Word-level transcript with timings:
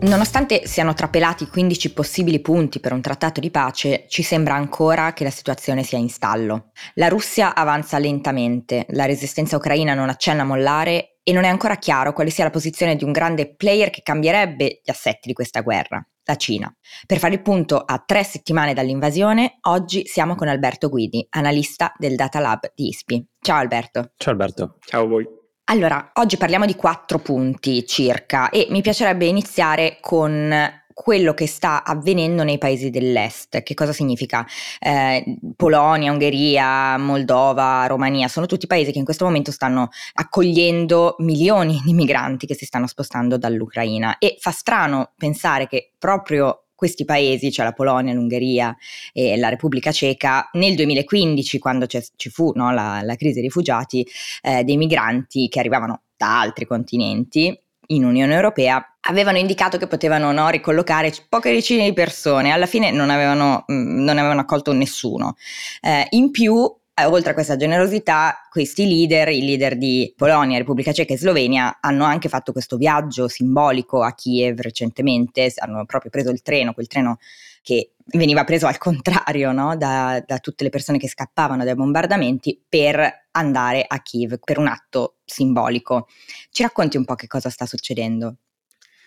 Nonostante 0.00 0.64
siano 0.64 0.94
trapelati 0.94 1.48
15 1.48 1.92
possibili 1.92 2.40
punti 2.40 2.78
per 2.78 2.92
un 2.92 3.00
trattato 3.00 3.40
di 3.40 3.50
pace, 3.50 4.06
ci 4.08 4.22
sembra 4.22 4.54
ancora 4.54 5.12
che 5.12 5.24
la 5.24 5.30
situazione 5.30 5.82
sia 5.82 5.98
in 5.98 6.08
stallo. 6.08 6.70
La 6.94 7.08
Russia 7.08 7.52
avanza 7.52 7.98
lentamente, 7.98 8.86
la 8.90 9.06
resistenza 9.06 9.56
ucraina 9.56 9.94
non 9.94 10.08
accenna 10.08 10.42
a 10.42 10.46
mollare 10.46 11.18
e 11.24 11.32
non 11.32 11.42
è 11.42 11.48
ancora 11.48 11.76
chiaro 11.76 12.12
quale 12.12 12.30
sia 12.30 12.44
la 12.44 12.50
posizione 12.50 12.94
di 12.94 13.02
un 13.02 13.10
grande 13.10 13.54
player 13.54 13.90
che 13.90 14.02
cambierebbe 14.02 14.80
gli 14.84 14.90
assetti 14.90 15.26
di 15.26 15.34
questa 15.34 15.62
guerra, 15.62 16.02
la 16.24 16.36
Cina. 16.36 16.72
Per 17.04 17.18
fare 17.18 17.34
il 17.34 17.42
punto 17.42 17.78
a 17.78 18.02
tre 18.06 18.22
settimane 18.22 18.74
dall'invasione, 18.74 19.58
oggi 19.62 20.06
siamo 20.06 20.36
con 20.36 20.46
Alberto 20.46 20.88
Guidi, 20.88 21.26
analista 21.30 21.92
del 21.98 22.14
Data 22.14 22.38
Lab 22.38 22.70
di 22.72 22.86
ISPI. 22.86 23.26
Ciao 23.40 23.58
Alberto. 23.58 24.12
Ciao 24.16 24.32
Alberto. 24.32 24.76
Ciao 24.80 25.02
a 25.02 25.06
voi. 25.06 25.37
Allora, 25.70 26.12
oggi 26.14 26.38
parliamo 26.38 26.64
di 26.64 26.74
quattro 26.74 27.18
punti 27.18 27.86
circa 27.86 28.48
e 28.48 28.68
mi 28.70 28.80
piacerebbe 28.80 29.26
iniziare 29.26 29.98
con 30.00 30.50
quello 30.94 31.34
che 31.34 31.46
sta 31.46 31.84
avvenendo 31.84 32.42
nei 32.42 32.56
paesi 32.56 32.88
dell'est. 32.88 33.62
Che 33.62 33.74
cosa 33.74 33.92
significa? 33.92 34.46
Eh, 34.80 35.36
Polonia, 35.54 36.10
Ungheria, 36.10 36.96
Moldova, 36.96 37.84
Romania, 37.86 38.28
sono 38.28 38.46
tutti 38.46 38.66
paesi 38.66 38.92
che 38.92 38.98
in 38.98 39.04
questo 39.04 39.26
momento 39.26 39.52
stanno 39.52 39.90
accogliendo 40.14 41.16
milioni 41.18 41.82
di 41.84 41.92
migranti 41.92 42.46
che 42.46 42.54
si 42.54 42.64
stanno 42.64 42.86
spostando 42.86 43.36
dall'Ucraina 43.36 44.16
e 44.16 44.36
fa 44.40 44.52
strano 44.52 45.12
pensare 45.18 45.68
che 45.68 45.92
proprio 45.98 46.67
questi 46.78 47.04
paesi, 47.04 47.50
cioè 47.50 47.64
la 47.64 47.72
Polonia, 47.72 48.14
l'Ungheria 48.14 48.74
e 49.12 49.36
la 49.36 49.48
Repubblica 49.48 49.90
Ceca, 49.90 50.48
nel 50.52 50.76
2015, 50.76 51.58
quando 51.58 51.86
ci 51.88 52.30
fu 52.30 52.52
no, 52.54 52.72
la, 52.72 53.00
la, 53.02 53.16
crisi 53.16 53.34
dei 53.34 53.42
rifugiati, 53.42 54.06
eh, 54.42 54.62
dei 54.62 54.76
migranti 54.76 55.48
che 55.48 55.58
arrivavano 55.58 56.02
da 56.16 56.38
altri 56.38 56.66
continenti 56.66 57.60
in 57.88 58.04
Unione 58.04 58.32
Europea 58.32 58.84
avevano 59.00 59.38
indicato 59.38 59.76
che 59.76 59.88
potevano 59.88 60.30
no, 60.30 60.50
ricollocare 60.50 61.12
poche 61.28 61.50
decine 61.50 61.84
di 61.84 61.92
persone, 61.94 62.52
alla 62.52 62.66
fine 62.66 62.92
non 62.92 63.10
avevano, 63.10 63.64
mh, 63.66 63.72
non 64.04 64.18
avevano 64.18 64.40
accolto 64.40 64.72
nessuno. 64.72 65.34
Eh, 65.80 66.06
in 66.10 66.30
più 66.30 66.70
oltre 67.06 67.30
a 67.30 67.34
questa 67.34 67.56
generosità, 67.56 68.46
questi 68.50 68.86
leader, 68.86 69.28
i 69.28 69.44
leader 69.44 69.76
di 69.76 70.12
Polonia, 70.16 70.58
Repubblica 70.58 70.92
Ceca 70.92 71.14
e 71.14 71.18
Slovenia, 71.18 71.78
hanno 71.80 72.04
anche 72.04 72.28
fatto 72.28 72.52
questo 72.52 72.76
viaggio 72.76 73.28
simbolico 73.28 74.02
a 74.02 74.14
Kiev 74.14 74.60
recentemente, 74.60 75.52
hanno 75.56 75.84
proprio 75.84 76.10
preso 76.10 76.30
il 76.30 76.42
treno, 76.42 76.72
quel 76.72 76.86
treno 76.86 77.18
che 77.62 77.92
veniva 78.12 78.44
preso 78.44 78.66
al 78.66 78.78
contrario 78.78 79.52
no? 79.52 79.76
da, 79.76 80.22
da, 80.26 80.38
tutte 80.38 80.64
le 80.64 80.70
persone 80.70 80.98
che 80.98 81.08
scappavano 81.08 81.64
dai 81.64 81.74
bombardamenti 81.74 82.62
per 82.66 83.26
andare 83.32 83.84
a 83.86 84.00
Kiev 84.00 84.38
per 84.42 84.58
un 84.58 84.68
atto 84.68 85.16
simbolico. 85.24 86.08
Ci 86.50 86.62
racconti 86.62 86.96
un 86.96 87.04
po' 87.04 87.14
che 87.14 87.26
cosa 87.26 87.50
sta 87.50 87.66
succedendo? 87.66 88.36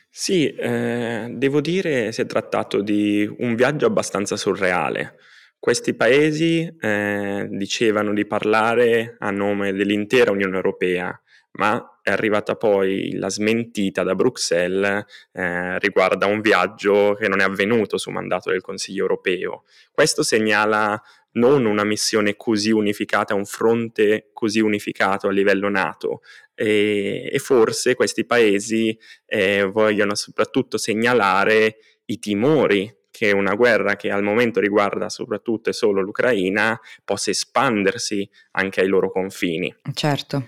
Sì, 0.10 0.54
eh, 0.54 1.28
devo 1.32 1.62
dire 1.62 2.12
si 2.12 2.22
è 2.22 2.26
trattato 2.26 2.82
di 2.82 3.28
un 3.40 3.56
viaggio 3.56 3.86
abbastanza 3.86 4.36
surreale. 4.36 5.16
Questi 5.62 5.94
paesi 5.94 6.76
eh, 6.80 7.48
dicevano 7.52 8.16
di 8.16 8.26
parlare 8.26 9.16
a 9.20 9.30
nome 9.30 9.74
dell'intera 9.74 10.32
Unione 10.32 10.56
Europea, 10.56 11.16
ma 11.52 12.00
è 12.02 12.10
arrivata 12.10 12.56
poi 12.56 13.14
la 13.14 13.30
smentita 13.30 14.02
da 14.02 14.16
Bruxelles 14.16 15.06
eh, 15.32 15.78
riguardo 15.78 16.26
a 16.26 16.30
un 16.30 16.42
viaggio 16.42 17.14
che 17.14 17.28
non 17.28 17.42
è 17.42 17.44
avvenuto 17.44 18.00
su 18.00 18.10
mandato 18.10 18.50
del 18.50 18.62
Consiglio 18.62 19.04
europeo. 19.04 19.64
Questo 19.92 20.24
segnala 20.24 21.00
non 21.34 21.66
una 21.66 21.84
missione 21.84 22.36
così 22.36 22.72
unificata, 22.72 23.36
un 23.36 23.46
fronte 23.46 24.32
così 24.34 24.62
unificato 24.62 25.28
a 25.28 25.32
livello 25.32 25.70
NATO 25.70 26.22
e, 26.56 27.30
e 27.32 27.38
forse 27.38 27.94
questi 27.94 28.26
paesi 28.26 28.98
eh, 29.28 29.64
vogliono 29.66 30.16
soprattutto 30.16 30.80
segnalare 30.80 31.78
i 32.06 32.18
timori 32.18 32.92
che 33.12 33.32
una 33.32 33.54
guerra 33.56 33.96
che 33.96 34.10
al 34.10 34.24
momento 34.24 34.60
riguarda 34.60 35.10
soprattutto 35.10 35.70
e 35.70 35.74
solo 35.74 36.02
l'Ucraina 36.02 36.80
possa 37.04 37.30
espandersi 37.30 38.28
anche 38.52 38.82
ai 38.82 38.88
loro 38.88 39.12
confini. 39.12 39.76
Certo 39.94 40.46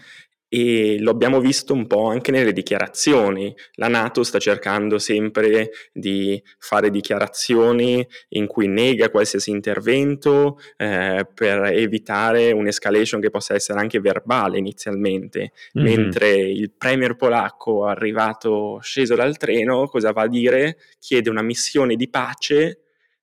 e 0.55 0.99
lo 0.99 1.09
abbiamo 1.09 1.39
visto 1.39 1.73
un 1.73 1.87
po' 1.87 2.09
anche 2.09 2.29
nelle 2.29 2.53
dichiarazioni. 2.53 3.55
La 3.73 3.87
Nato 3.87 4.21
sta 4.21 4.37
cercando 4.37 4.99
sempre 4.99 5.71
di 5.91 6.39
fare 6.59 6.91
dichiarazioni 6.91 8.07
in 8.29 8.45
cui 8.45 8.67
nega 8.67 9.09
qualsiasi 9.09 9.49
intervento 9.49 10.59
eh, 10.77 11.27
per 11.33 11.63
evitare 11.73 12.51
un'escalation 12.51 13.19
che 13.19 13.31
possa 13.31 13.55
essere 13.55 13.79
anche 13.79 13.99
verbale 13.99 14.59
inizialmente, 14.59 15.53
mm-hmm. 15.75 15.87
mentre 15.87 16.35
il 16.35 16.69
premier 16.77 17.15
polacco 17.15 17.85
arrivato 17.85 18.77
sceso 18.83 19.15
dal 19.15 19.37
treno 19.37 19.87
cosa 19.87 20.11
va 20.11 20.21
a 20.21 20.27
dire? 20.27 20.77
Chiede 20.99 21.31
una 21.31 21.41
missione 21.41 21.95
di 21.95 22.07
pace 22.09 22.81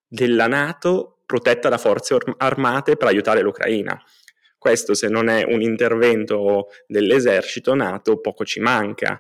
della 0.09 0.49
Nato 0.49 1.19
protetta 1.31 1.69
da 1.69 1.79
forze 1.79 2.17
armate 2.39 2.97
per 2.97 3.07
aiutare 3.07 3.41
l'Ucraina. 3.41 4.03
Questo 4.61 4.93
se 4.93 5.09
non 5.09 5.29
è 5.29 5.43
un 5.43 5.63
intervento 5.63 6.67
dell'esercito 6.87 7.75
NATO 7.75 8.21
poco 8.21 8.45
ci 8.45 8.61
manca. 8.61 9.19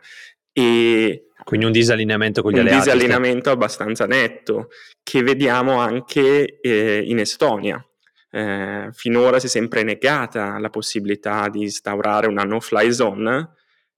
E 0.52 1.28
quindi 1.44 1.64
un 1.64 1.72
disallineamento 1.72 2.42
con 2.42 2.50
gli 2.50 2.56
un 2.56 2.60
alleati. 2.60 2.76
Un 2.76 2.84
disallineamento 2.84 3.50
abbastanza 3.50 4.04
netto, 4.04 4.68
che 5.02 5.22
vediamo 5.22 5.78
anche 5.78 6.60
eh, 6.60 7.02
in 7.06 7.20
Estonia. 7.20 7.82
Eh, 8.30 8.90
finora 8.92 9.38
si 9.38 9.46
è 9.46 9.48
sempre 9.48 9.82
negata 9.82 10.58
la 10.58 10.68
possibilità 10.68 11.48
di 11.48 11.62
instaurare 11.62 12.26
una 12.26 12.42
no-fly 12.42 12.92
zone, 12.92 13.48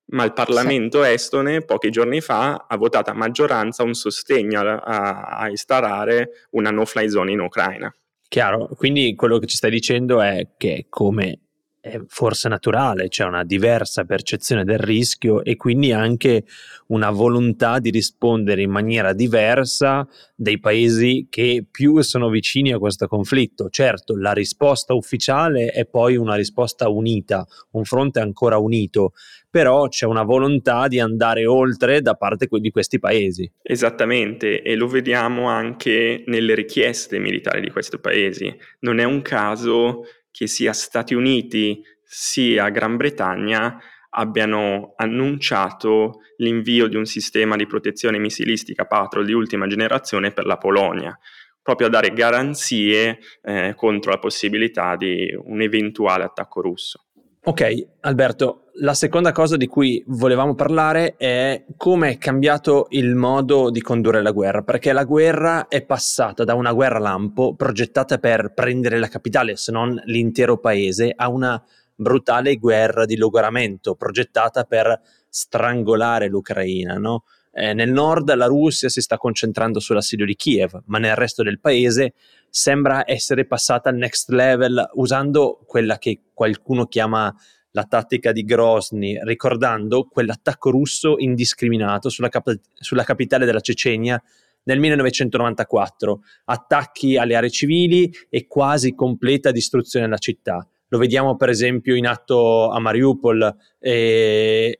ma 0.05 0.23
il 0.23 0.31
Parlamento 0.31 1.03
sì. 1.03 1.09
estone 1.09 1.65
pochi 1.65 1.89
giorni 1.89 2.21
fa 2.21 2.67
ha 2.69 2.77
votato 2.77 3.09
a 3.09 3.15
maggioranza 3.15 3.83
un 3.83 3.95
sostegno 3.95 4.61
a, 4.61 4.77
a, 4.77 5.21
a 5.39 5.49
instaurare 5.49 6.47
una 6.51 6.71
no-fly 6.71 7.09
zone 7.09 7.33
in 7.33 7.41
Ucraina. 7.41 7.93
Chiaro, 8.33 8.67
quindi 8.75 9.13
quello 9.13 9.37
che 9.37 9.45
ci 9.45 9.57
stai 9.57 9.69
dicendo 9.69 10.19
è 10.19 10.53
che 10.57 10.87
come 10.89 11.42
è 11.83 11.99
forse 12.07 12.47
naturale, 12.47 13.09
c'è 13.09 13.25
una 13.25 13.43
diversa 13.43 14.05
percezione 14.05 14.63
del 14.63 14.77
rischio 14.77 15.43
e 15.43 15.57
quindi 15.57 15.91
anche 15.91 16.45
una 16.87 17.11
volontà 17.11 17.79
di 17.79 17.89
rispondere 17.89 18.61
in 18.61 18.71
maniera 18.71 19.11
diversa 19.11 20.07
dei 20.33 20.61
paesi 20.61 21.27
che 21.29 21.65
più 21.69 21.99
sono 21.99 22.29
vicini 22.29 22.71
a 22.71 22.77
questo 22.77 23.07
conflitto. 23.07 23.67
Certo, 23.69 24.15
la 24.15 24.31
risposta 24.31 24.93
ufficiale 24.93 25.71
è 25.71 25.85
poi 25.85 26.15
una 26.15 26.35
risposta 26.35 26.87
unita, 26.87 27.45
un 27.71 27.83
fronte 27.83 28.21
ancora 28.21 28.57
unito, 28.57 29.11
però 29.49 29.89
c'è 29.89 30.05
una 30.05 30.23
volontà 30.23 30.87
di 30.87 31.01
andare 31.01 31.45
oltre 31.45 32.01
da 32.01 32.13
parte 32.13 32.47
di 32.49 32.71
questi 32.71 32.97
paesi. 32.97 33.51
Esattamente, 33.61 34.61
e 34.61 34.75
lo 34.75 34.87
vediamo 34.87 35.49
anche 35.49 36.23
nelle 36.27 36.55
richieste 36.55 37.19
militari 37.19 37.59
di 37.59 37.71
questi 37.71 37.99
paesi. 37.99 38.55
Non 38.79 38.99
è 38.99 39.03
un 39.03 39.21
caso 39.21 40.05
che 40.33 40.47
sia 40.47 40.73
Stati 40.73 41.13
Uniti 41.13 41.83
sia 42.03 42.69
Gran 42.69 42.97
Bretagna 42.97 43.79
abbiano 44.15 44.93
annunciato 44.95 46.21
l'invio 46.37 46.87
di 46.87 46.95
un 46.95 47.05
sistema 47.05 47.55
di 47.55 47.67
protezione 47.67 48.17
missilistica 48.17 48.85
Patrol 48.85 49.25
di 49.25 49.33
ultima 49.33 49.67
generazione 49.67 50.31
per 50.31 50.45
la 50.45 50.57
Polonia, 50.57 51.17
proprio 51.61 51.87
a 51.87 51.91
dare 51.91 52.13
garanzie 52.13 53.19
eh, 53.43 53.73
contro 53.75 54.11
la 54.11 54.17
possibilità 54.19 54.95
di 54.95 55.31
un 55.37 55.61
eventuale 55.61 56.23
attacco 56.23 56.61
russo. 56.61 57.02
Ok, 57.45 57.87
Alberto, 57.99 58.69
la 58.75 58.93
seconda 58.93 59.33
cosa 59.33 59.57
di 59.57 59.67
cui 59.67 60.01
volevamo 60.07 60.55
parlare 60.55 61.17
è 61.17 61.65
come 61.75 62.11
è 62.11 62.17
cambiato 62.17 62.85
il 62.91 63.15
modo 63.15 63.69
di 63.69 63.81
condurre 63.81 64.21
la 64.21 64.31
guerra, 64.31 64.61
perché 64.61 64.93
la 64.93 65.03
guerra 65.03 65.67
è 65.67 65.83
passata 65.83 66.45
da 66.45 66.53
una 66.53 66.71
guerra 66.71 66.99
lampo 66.99 67.53
progettata 67.53 68.17
per 68.17 68.53
prendere 68.53 68.97
la 68.97 69.09
capitale, 69.09 69.57
se 69.57 69.73
non 69.73 70.01
l'intero 70.05 70.57
paese, 70.57 71.11
a 71.13 71.27
una 71.27 71.61
brutale 71.93 72.55
guerra 72.55 73.03
di 73.03 73.17
logoramento 73.17 73.95
progettata 73.95 74.63
per 74.63 75.01
strangolare 75.27 76.29
l'Ucraina, 76.29 76.97
no? 76.97 77.25
Eh, 77.55 77.73
nel 77.73 77.91
nord 77.91 78.33
la 78.33 78.47
Russia 78.47 78.89
si 78.89 78.99
sta 78.99 79.17
concentrando 79.17 79.79
sull'assedio 79.79 80.25
di 80.25 80.35
Kiev, 80.35 80.81
ma 80.85 80.97
nel 80.97 81.15
resto 81.15 81.43
del 81.43 81.59
paese 81.59 82.13
sembra 82.49 83.03
essere 83.05 83.45
passata 83.45 83.89
al 83.89 83.95
next 83.95 84.29
level 84.29 84.89
usando 84.93 85.59
quella 85.67 85.99
che 85.99 86.21
qualcuno 86.33 86.87
chiama 86.87 87.31
la 87.71 87.83
tattica 87.83 88.31
di 88.31 88.43
Grozny, 88.43 89.19
ricordando 89.23 90.05
quell'attacco 90.05 90.71
russo 90.71 91.15
indiscriminato 91.19 92.09
sulla, 92.09 92.29
cap- 92.29 92.59
sulla 92.73 93.03
capitale 93.03 93.45
della 93.45 93.59
Cecenia 93.59 94.21
nel 94.63 94.79
1994, 94.79 96.21
attacchi 96.45 97.17
alle 97.17 97.35
aree 97.35 97.49
civili 97.51 98.11
e 98.29 98.47
quasi 98.47 98.95
completa 98.95 99.51
distruzione 99.51 100.05
della 100.05 100.17
città. 100.17 100.67
Lo 100.87 100.97
vediamo 100.97 101.35
per 101.35 101.49
esempio 101.49 101.95
in 101.95 102.07
atto 102.07 102.69
a 102.69 102.79
Mariupol. 102.79 103.55
E 103.79 104.77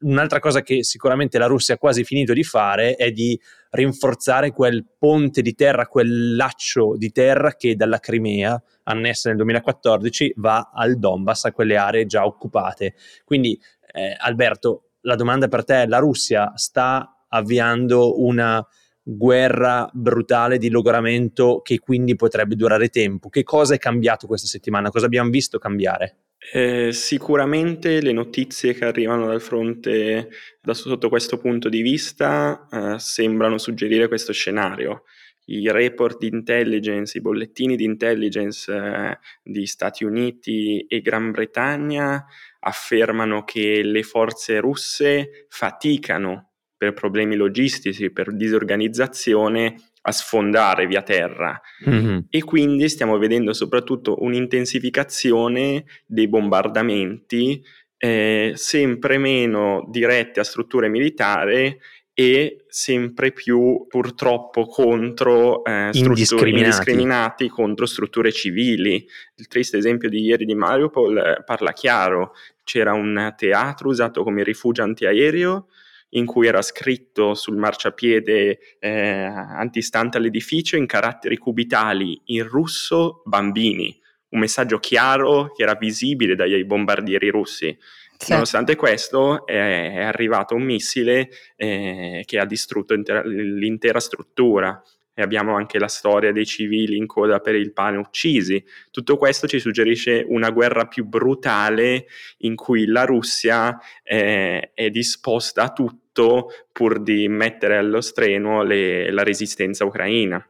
un'altra 0.00 0.38
cosa 0.38 0.62
che 0.62 0.84
sicuramente 0.84 1.38
la 1.38 1.46
Russia 1.46 1.74
ha 1.74 1.78
quasi 1.78 2.04
finito 2.04 2.32
di 2.32 2.44
fare 2.44 2.94
è 2.94 3.10
di 3.10 3.38
rinforzare 3.70 4.52
quel 4.52 4.86
ponte 4.98 5.42
di 5.42 5.54
terra, 5.54 5.86
quel 5.86 6.36
laccio 6.36 6.96
di 6.96 7.10
terra 7.10 7.54
che 7.54 7.74
dalla 7.76 7.98
Crimea, 7.98 8.60
annessa 8.84 9.28
nel 9.28 9.38
2014, 9.38 10.34
va 10.36 10.70
al 10.72 10.98
Donbass, 10.98 11.44
a 11.46 11.52
quelle 11.52 11.76
aree 11.76 12.06
già 12.06 12.24
occupate. 12.24 12.94
Quindi, 13.24 13.58
eh, 13.92 14.16
Alberto, 14.18 14.90
la 15.02 15.16
domanda 15.16 15.48
per 15.48 15.64
te 15.64 15.82
è: 15.82 15.86
la 15.86 15.98
Russia 15.98 16.52
sta 16.54 17.24
avviando 17.28 18.22
una 18.22 18.64
guerra 19.10 19.88
brutale 19.92 20.58
di 20.58 20.68
logoramento 20.68 21.60
che 21.62 21.78
quindi 21.78 22.14
potrebbe 22.14 22.56
durare 22.56 22.88
tempo? 22.88 23.30
Che 23.30 23.42
cosa 23.42 23.74
è 23.74 23.78
cambiato 23.78 24.26
questa 24.26 24.46
settimana? 24.46 24.90
Cosa 24.90 25.06
abbiamo 25.06 25.30
visto 25.30 25.58
cambiare? 25.58 26.16
Eh, 26.52 26.92
sicuramente 26.92 28.00
le 28.00 28.12
notizie 28.12 28.74
che 28.74 28.84
arrivano 28.84 29.26
dal 29.26 29.40
fronte 29.40 30.28
da 30.60 30.74
sotto 30.74 31.08
questo 31.08 31.38
punto 31.38 31.68
di 31.68 31.80
vista 31.80 32.68
eh, 32.70 32.98
sembrano 32.98 33.56
suggerire 33.58 34.08
questo 34.08 34.32
scenario. 34.32 35.04
I 35.46 35.70
report 35.70 36.18
di 36.18 36.28
intelligence, 36.28 37.16
i 37.16 37.22
bollettini 37.22 37.76
di 37.76 37.84
intelligence 37.84 38.70
eh, 38.70 39.18
di 39.42 39.66
Stati 39.66 40.04
Uniti 40.04 40.84
e 40.86 41.00
Gran 41.00 41.30
Bretagna 41.30 42.26
affermano 42.60 43.44
che 43.44 43.82
le 43.82 44.02
forze 44.02 44.60
russe 44.60 45.46
faticano 45.48 46.47
per 46.78 46.94
problemi 46.94 47.34
logistici, 47.34 48.10
per 48.10 48.32
disorganizzazione 48.34 49.74
a 50.02 50.12
sfondare 50.12 50.86
via 50.86 51.02
terra 51.02 51.60
mm-hmm. 51.86 52.18
e 52.30 52.44
quindi 52.44 52.88
stiamo 52.88 53.18
vedendo 53.18 53.52
soprattutto 53.52 54.22
un'intensificazione 54.22 55.84
dei 56.06 56.28
bombardamenti 56.28 57.62
eh, 57.98 58.52
sempre 58.54 59.18
meno 59.18 59.84
diretti 59.90 60.38
a 60.38 60.44
strutture 60.44 60.88
militari 60.88 61.76
e 62.14 62.64
sempre 62.68 63.30
più 63.32 63.86
purtroppo 63.86 64.66
contro 64.66 65.64
eh, 65.64 65.90
indiscriminati. 65.92 66.64
indiscriminati. 66.64 67.48
contro 67.48 67.86
strutture 67.86 68.32
civili. 68.32 69.06
Il 69.36 69.46
triste 69.46 69.76
esempio 69.76 70.08
di 70.08 70.22
ieri 70.22 70.44
di 70.44 70.54
Mariupol 70.54 71.16
eh, 71.16 71.42
parla 71.44 71.72
chiaro, 71.72 72.32
c'era 72.64 72.92
un 72.92 73.34
teatro 73.36 73.88
usato 73.88 74.24
come 74.24 74.42
rifugio 74.42 74.82
antiaereo 74.82 75.68
in 76.10 76.26
cui 76.26 76.46
era 76.46 76.62
scritto 76.62 77.34
sul 77.34 77.56
marciapiede 77.56 78.58
eh, 78.78 79.22
antistante 79.22 80.16
all'edificio 80.16 80.76
in 80.76 80.86
caratteri 80.86 81.36
cubitali 81.36 82.20
in 82.26 82.46
russo 82.46 83.22
bambini, 83.24 83.98
un 84.30 84.40
messaggio 84.40 84.78
chiaro 84.78 85.52
che 85.54 85.62
era 85.62 85.74
visibile 85.74 86.34
dai 86.34 86.64
bombardieri 86.64 87.28
russi. 87.28 87.76
Sì. 88.16 88.32
Nonostante 88.32 88.74
questo 88.74 89.46
è, 89.46 90.02
arrivato 90.02 90.56
un 90.56 90.62
missile 90.62 91.28
eh, 91.54 92.24
che 92.26 92.38
ha 92.38 92.44
distrutto 92.44 92.92
intera, 92.92 93.22
l'intera 93.24 94.00
struttura 94.00 94.82
e 95.18 95.22
abbiamo 95.22 95.56
anche 95.56 95.80
la 95.80 95.88
storia 95.88 96.30
dei 96.30 96.46
civili 96.46 96.96
in 96.96 97.06
coda 97.06 97.40
per 97.40 97.56
il 97.56 97.72
pane 97.72 97.96
uccisi. 97.96 98.64
Tutto 98.92 99.16
questo 99.16 99.48
ci 99.48 99.58
suggerisce 99.58 100.24
una 100.28 100.50
guerra 100.50 100.86
più 100.86 101.06
brutale 101.06 102.06
in 102.38 102.54
cui 102.54 102.86
la 102.86 103.04
Russia 103.04 103.76
eh, 104.04 104.70
è 104.72 104.90
disposta 104.90 105.64
a 105.64 105.72
tutto 105.72 106.50
pur 106.70 107.02
di 107.02 107.26
mettere 107.26 107.78
allo 107.78 108.00
strenuo 108.00 108.62
le, 108.62 109.10
la 109.10 109.24
resistenza 109.24 109.84
ucraina. 109.84 110.40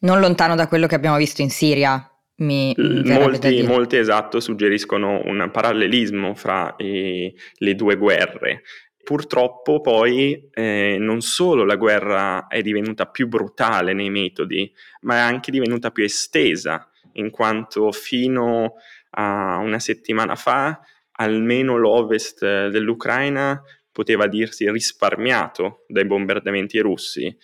Non 0.00 0.20
lontano 0.20 0.54
da 0.54 0.68
quello 0.68 0.86
che 0.86 0.94
abbiamo 0.94 1.16
visto 1.16 1.42
in 1.42 1.50
Siria, 1.50 2.08
mi 2.38 2.74
molti, 2.76 3.62
molti, 3.62 3.96
esatto 3.96 4.38
suggeriscono 4.38 5.22
un 5.24 5.48
parallelismo 5.50 6.34
fra 6.34 6.74
i, 6.78 7.34
le 7.54 7.74
due 7.74 7.96
guerre 7.96 8.62
purtroppo 9.06 9.80
poi 9.80 10.48
eh, 10.52 10.96
non 10.98 11.20
solo 11.20 11.64
la 11.64 11.76
guerra 11.76 12.48
è 12.48 12.60
divenuta 12.60 13.06
più 13.06 13.28
brutale 13.28 13.92
nei 13.92 14.10
metodi, 14.10 14.68
ma 15.02 15.14
è 15.14 15.20
anche 15.20 15.52
divenuta 15.52 15.92
più 15.92 16.02
estesa, 16.02 16.90
in 17.12 17.30
quanto 17.30 17.92
fino 17.92 18.74
a 19.10 19.58
una 19.58 19.78
settimana 19.78 20.34
fa 20.34 20.80
almeno 21.18 21.76
l'ovest 21.76 22.40
dell'Ucraina 22.40 23.62
poteva 23.92 24.26
dirsi 24.26 24.68
risparmiato 24.68 25.84
dai 25.86 26.04
bombardamenti 26.04 26.80
russi 26.80 27.34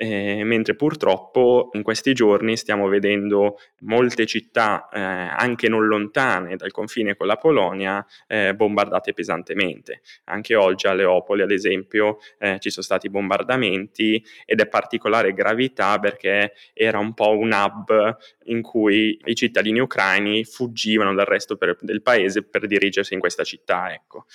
eh, 0.00 0.44
mentre 0.44 0.76
purtroppo 0.76 1.70
in 1.72 1.82
questi 1.82 2.12
giorni 2.12 2.56
stiamo 2.56 2.86
vedendo 2.86 3.58
molte 3.80 4.26
città, 4.26 4.88
eh, 4.92 5.00
anche 5.00 5.68
non 5.68 5.88
lontane 5.88 6.54
dal 6.54 6.70
confine 6.70 7.16
con 7.16 7.26
la 7.26 7.34
Polonia, 7.34 8.06
eh, 8.28 8.54
bombardate 8.54 9.12
pesantemente. 9.12 10.02
Anche 10.26 10.54
oggi 10.54 10.86
a 10.86 10.92
Leopoli, 10.92 11.42
ad 11.42 11.50
esempio, 11.50 12.18
eh, 12.38 12.58
ci 12.60 12.70
sono 12.70 12.84
stati 12.84 13.10
bombardamenti 13.10 14.24
ed 14.46 14.60
è 14.60 14.68
particolare 14.68 15.32
gravità 15.32 15.98
perché 15.98 16.52
era 16.74 17.00
un 17.00 17.12
po' 17.12 17.36
un 17.36 17.50
hub 17.50 18.16
in 18.44 18.62
cui 18.62 19.18
i 19.24 19.34
cittadini 19.34 19.80
ucraini 19.80 20.44
fuggivano 20.44 21.12
dal 21.12 21.26
resto 21.26 21.56
per, 21.56 21.76
del 21.80 22.02
paese 22.02 22.44
per 22.44 22.68
dirigersi 22.68 23.14
in 23.14 23.20
questa 23.20 23.42
città. 23.42 23.92
Ecco. 23.92 24.26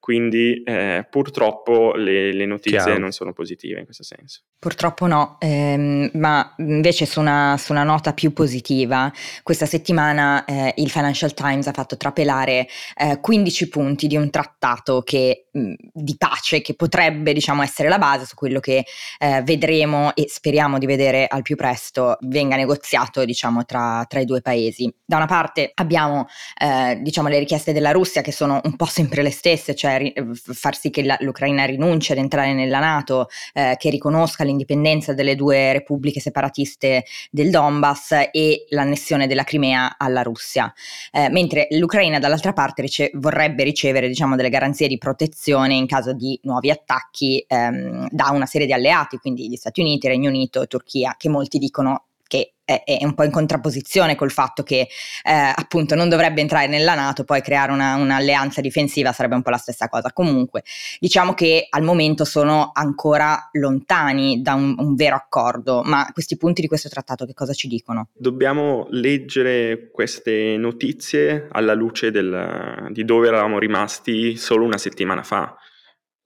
Quindi 0.00 0.62
eh, 0.64 1.06
purtroppo 1.10 1.92
le, 1.94 2.32
le 2.32 2.46
notizie 2.46 2.78
Chiaro. 2.78 2.98
non 2.98 3.10
sono 3.10 3.32
positive 3.32 3.80
in 3.80 3.84
questo 3.84 4.04
senso. 4.04 4.42
Purtroppo 4.58 5.06
no, 5.06 5.36
ehm, 5.38 6.10
ma 6.14 6.54
invece 6.58 7.04
su 7.04 7.20
una, 7.20 7.56
su 7.58 7.72
una, 7.72 7.82
nota 7.82 8.12
più 8.12 8.32
positiva, 8.32 9.12
questa 9.42 9.66
settimana 9.66 10.44
eh, 10.44 10.74
il 10.78 10.90
Financial 10.90 11.34
Times 11.34 11.66
ha 11.66 11.72
fatto 11.72 11.96
trapelare 11.96 12.66
eh, 12.96 13.20
15 13.20 13.68
punti 13.68 14.06
di 14.06 14.16
un 14.16 14.30
trattato 14.30 15.02
che, 15.02 15.47
di 15.92 16.16
pace 16.16 16.60
che 16.60 16.74
potrebbe 16.74 17.32
diciamo, 17.32 17.62
essere 17.62 17.88
la 17.88 17.98
base 17.98 18.26
su 18.26 18.34
quello 18.34 18.60
che 18.60 18.84
eh, 19.18 19.42
vedremo 19.42 20.14
e 20.14 20.26
speriamo 20.28 20.78
di 20.78 20.86
vedere 20.86 21.26
al 21.26 21.42
più 21.42 21.56
presto 21.56 22.16
venga 22.22 22.56
negoziato 22.56 23.24
diciamo, 23.24 23.64
tra, 23.64 24.04
tra, 24.08 24.20
i 24.20 24.24
due 24.24 24.40
paesi. 24.40 24.92
Da 25.04 25.16
una 25.16 25.26
parte 25.26 25.70
abbiamo 25.74 26.26
eh, 26.58 26.98
diciamo, 27.00 27.28
le 27.28 27.38
richieste 27.38 27.72
della 27.72 27.90
Russia 27.90 28.22
che 28.22 28.32
sono 28.32 28.60
un 28.62 28.76
po' 28.76 28.86
sempre 28.86 29.22
le 29.22 29.30
stesse, 29.30 29.74
cioè 29.74 29.98
ri- 29.98 30.14
far 30.34 30.76
sì 30.76 30.90
che 30.90 31.02
la, 31.02 31.16
l'Ucraina 31.20 31.64
rinunci 31.64 32.12
ad 32.12 32.18
entrare 32.18 32.52
nella 32.54 32.78
Nato, 32.78 33.28
eh, 33.52 33.76
che 33.78 33.90
riconosca 33.90 34.44
l'indipendenza 34.44 35.12
delle 35.12 35.34
due 35.34 35.72
repubbliche 35.72 36.20
separatiste 36.20 37.04
del 37.30 37.50
Donbass 37.50 38.28
e 38.30 38.66
l'annessione 38.70 39.26
della 39.26 39.44
Crimea 39.44 39.96
alla 39.98 40.22
Russia, 40.22 40.72
eh, 41.12 41.28
mentre 41.30 41.66
l'Ucraina 41.70 42.18
dall'altra 42.18 42.52
parte 42.52 42.82
rice- 42.82 43.10
vorrebbe 43.14 43.64
ricevere 43.64 44.08
diciamo, 44.08 44.36
delle 44.36 44.50
garanzie 44.50 44.88
di 44.88 44.98
protezione 44.98 45.47
in 45.76 45.86
caso 45.86 46.12
di 46.12 46.38
nuovi 46.42 46.70
attacchi 46.70 47.44
ehm, 47.46 48.08
da 48.10 48.30
una 48.30 48.46
serie 48.46 48.66
di 48.66 48.72
alleati, 48.72 49.18
quindi 49.18 49.48
gli 49.48 49.56
Stati 49.56 49.80
Uniti, 49.80 50.08
Regno 50.08 50.28
Unito, 50.28 50.66
Turchia, 50.66 51.14
che 51.16 51.28
molti 51.28 51.58
dicono 51.58 52.07
che 52.28 52.52
è, 52.64 52.82
è, 52.84 53.04
un 53.04 53.14
po' 53.14 53.24
in 53.24 53.30
contrapposizione 53.30 54.14
col 54.14 54.30
fatto 54.30 54.62
che 54.62 54.80
eh, 54.80 55.52
appunto 55.54 55.94
non 55.94 56.10
dovrebbe 56.10 56.42
entrare 56.42 56.66
nella 56.66 56.94
Nato, 56.94 57.24
poi 57.24 57.40
creare 57.40 57.72
una, 57.72 57.94
un'alleanza 57.94 58.60
difensiva 58.60 59.12
sarebbe 59.12 59.34
un 59.34 59.42
po' 59.42 59.48
la 59.50 59.56
stessa 59.56 59.88
cosa. 59.88 60.12
Comunque, 60.12 60.62
diciamo 61.00 61.32
che 61.32 61.66
al 61.70 61.82
momento 61.82 62.26
sono 62.26 62.70
ancora 62.74 63.48
lontani 63.52 64.42
da 64.42 64.52
un, 64.52 64.74
un 64.76 64.94
vero 64.94 65.16
accordo, 65.16 65.82
ma 65.82 66.10
questi 66.12 66.36
punti 66.36 66.60
di 66.60 66.68
questo 66.68 66.90
trattato 66.90 67.24
che 67.24 67.32
cosa 67.32 67.54
ci 67.54 67.68
dicono? 67.68 68.08
Dobbiamo 68.12 68.86
leggere 68.90 69.90
queste 69.90 70.58
notizie 70.58 71.48
alla 71.50 71.72
luce 71.72 72.10
del, 72.10 72.88
di 72.90 73.04
dove 73.06 73.28
eravamo 73.28 73.58
rimasti 73.58 74.36
solo 74.36 74.66
una 74.66 74.78
settimana 74.78 75.22
fa. 75.22 75.56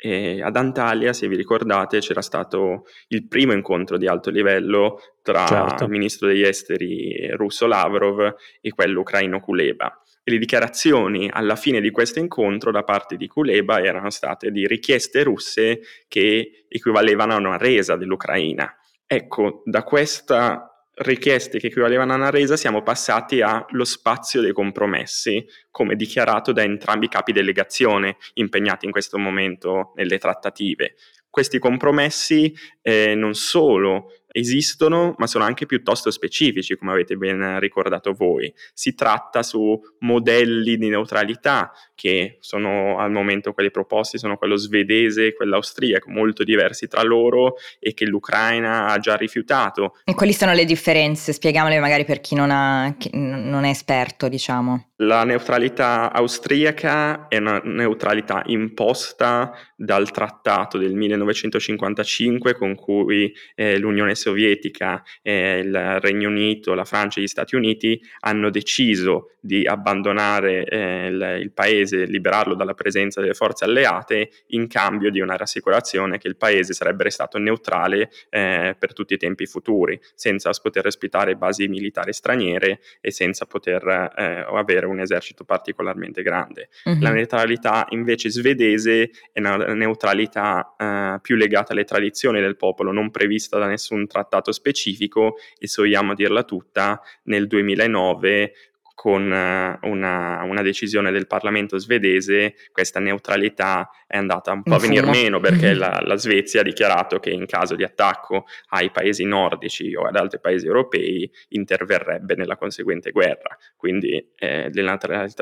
E 0.04 0.42
ad 0.42 0.56
Antalya, 0.56 1.12
se 1.12 1.28
vi 1.28 1.36
ricordate, 1.36 2.00
c'era 2.00 2.22
stato 2.22 2.86
il 3.08 3.28
primo 3.28 3.52
incontro 3.52 3.96
di 3.96 4.08
alto 4.08 4.30
livello 4.30 4.98
tra 5.22 5.46
certo. 5.46 5.84
il 5.84 5.90
ministro 5.90 6.26
degli 6.26 6.42
esteri 6.42 7.30
russo 7.36 7.68
Lavrov 7.68 8.34
e 8.60 8.70
quello 8.70 9.02
ucraino 9.02 9.38
Kuleba. 9.38 10.02
E 10.24 10.32
le 10.32 10.38
dichiarazioni 10.38 11.30
alla 11.32 11.54
fine 11.54 11.80
di 11.80 11.92
questo 11.92 12.18
incontro 12.18 12.72
da 12.72 12.82
parte 12.82 13.16
di 13.16 13.28
Kuleba 13.28 13.80
erano 13.80 14.10
state 14.10 14.50
di 14.50 14.66
richieste 14.66 15.22
russe 15.22 15.82
che 16.08 16.64
equivalevano 16.66 17.34
a 17.34 17.38
una 17.38 17.56
resa 17.56 17.94
dell'Ucraina. 17.94 18.76
Ecco, 19.06 19.62
da 19.64 19.84
questa 19.84 20.71
richieste 21.02 21.58
che 21.58 21.68
equivalevano 21.68 22.12
a 22.12 22.16
una 22.16 22.30
resa, 22.30 22.56
siamo 22.56 22.82
passati 22.82 23.40
allo 23.40 23.84
spazio 23.84 24.40
dei 24.40 24.52
compromessi, 24.52 25.46
come 25.70 25.96
dichiarato 25.96 26.52
da 26.52 26.62
entrambi 26.62 27.06
i 27.06 27.08
capi 27.08 27.32
delegazione 27.32 28.16
impegnati 28.34 28.86
in 28.86 28.92
questo 28.92 29.18
momento 29.18 29.92
nelle 29.96 30.18
trattative. 30.18 30.94
Questi 31.28 31.58
compromessi 31.58 32.54
eh, 32.82 33.14
non 33.14 33.34
solo 33.34 34.21
esistono, 34.32 35.14
ma 35.18 35.26
sono 35.26 35.44
anche 35.44 35.66
piuttosto 35.66 36.10
specifici, 36.10 36.76
come 36.76 36.92
avete 36.92 37.16
ben 37.16 37.60
ricordato 37.60 38.12
voi. 38.12 38.52
Si 38.72 38.94
tratta 38.94 39.42
su 39.42 39.78
modelli 40.00 40.76
di 40.76 40.88
neutralità 40.88 41.72
che 41.94 42.38
sono 42.40 42.98
al 42.98 43.12
momento 43.12 43.52
quelli 43.52 43.70
proposti, 43.70 44.18
sono 44.18 44.36
quello 44.36 44.56
svedese 44.56 45.26
e 45.26 45.34
quello 45.34 45.56
austriaco, 45.56 46.10
molto 46.10 46.42
diversi 46.42 46.88
tra 46.88 47.02
loro 47.02 47.54
e 47.78 47.94
che 47.94 48.06
l'Ucraina 48.06 48.88
ha 48.88 48.98
già 48.98 49.14
rifiutato. 49.14 49.98
E 50.04 50.14
quali 50.14 50.32
sono 50.32 50.52
le 50.52 50.64
differenze? 50.64 51.32
Spiegamole 51.32 51.78
magari 51.78 52.04
per 52.04 52.20
chi 52.20 52.34
non, 52.34 52.50
ha, 52.50 52.94
chi 52.98 53.10
non 53.12 53.64
è 53.64 53.70
esperto, 53.70 54.28
diciamo. 54.28 54.91
La 55.02 55.24
neutralità 55.24 56.12
austriaca 56.12 57.26
è 57.26 57.38
una 57.38 57.60
neutralità 57.64 58.42
imposta 58.46 59.52
dal 59.74 60.12
trattato 60.12 60.78
del 60.78 60.94
1955 60.94 62.54
con 62.54 62.76
cui 62.76 63.34
eh, 63.56 63.78
l'Unione 63.78 64.14
Sovietica, 64.14 65.02
eh, 65.20 65.58
il 65.58 65.98
Regno 65.98 66.28
Unito, 66.28 66.74
la 66.74 66.84
Francia 66.84 67.18
e 67.18 67.24
gli 67.24 67.26
Stati 67.26 67.56
Uniti 67.56 68.00
hanno 68.20 68.48
deciso 68.48 69.32
di 69.40 69.66
abbandonare 69.66 70.64
eh, 70.64 71.06
il, 71.08 71.38
il, 71.40 71.52
paese, 71.52 72.04
liberarlo 72.04 72.54
dalla 72.54 72.74
presenza 72.74 73.20
delle 73.20 73.34
forze 73.34 73.64
alleate 73.64 74.30
in 74.48 74.68
cambio 74.68 75.10
di 75.10 75.18
una 75.18 75.36
rassicurazione 75.36 76.18
che 76.18 76.28
il 76.28 76.36
paese 76.36 76.74
sarebbe 76.74 77.02
restato 77.02 77.38
neutrale 77.38 78.08
eh, 78.30 78.76
per 78.78 78.92
tutti 78.92 79.14
i 79.14 79.18
tempi 79.18 79.46
futuri, 79.46 80.00
senza 80.14 80.50
poter 80.62 80.86
ospitare 80.86 81.34
basi 81.34 81.66
militari 81.66 82.12
straniere 82.12 82.78
e 83.00 83.10
senza 83.10 83.46
poter 83.46 83.84
eh, 84.16 84.46
avere 84.46 84.86
un 84.92 85.00
esercito 85.00 85.44
particolarmente 85.44 86.22
grande. 86.22 86.68
Uh-huh. 86.84 86.98
La 87.00 87.10
neutralità 87.10 87.86
invece 87.90 88.30
svedese 88.30 89.10
è 89.32 89.40
una 89.40 89.56
neutralità 89.74 90.74
eh, 90.78 91.18
più 91.20 91.36
legata 91.36 91.72
alle 91.72 91.84
tradizioni 91.84 92.40
del 92.40 92.56
popolo, 92.56 92.92
non 92.92 93.10
prevista 93.10 93.58
da 93.58 93.66
nessun 93.66 94.06
trattato 94.06 94.52
specifico 94.52 95.36
e 95.58 95.66
se 95.66 95.82
vogliamo 95.82 96.14
dirla 96.14 96.44
tutta, 96.44 97.00
nel 97.24 97.46
2009 97.46 98.52
con 98.94 99.32
eh, 99.32 99.78
una, 99.82 100.42
una, 100.42 100.62
decisione 100.62 101.10
del 101.10 101.26
Parlamento 101.26 101.78
svedese 101.78 102.54
questa 102.72 103.00
neutralità 103.00 103.90
è 104.06 104.16
andata 104.16 104.52
un 104.52 104.62
po' 104.62 104.74
a 104.74 104.78
venire 104.78 105.06
meno 105.06 105.40
perché 105.40 105.72
la, 105.74 106.00
la, 106.04 106.16
Svezia 106.16 106.60
ha 106.60 106.64
dichiarato 106.64 107.18
che 107.18 107.30
in 107.30 107.46
caso 107.46 107.74
di 107.74 107.84
attacco 107.84 108.44
ai 108.68 108.90
paesi 108.90 109.24
nordici 109.24 109.94
o 109.94 110.02
ad 110.06 110.16
altri 110.16 110.40
paesi 110.40 110.66
europei 110.66 111.30
interverrebbe 111.48 112.34
nella 112.34 112.56
conseguente 112.56 113.10
guerra. 113.10 113.56
Quindi 113.76 114.32
eh, 114.36 114.70
la 114.72 114.98